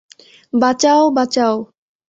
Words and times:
বাঁচাও, 0.53 1.03
বাঁচাও! 1.09 1.55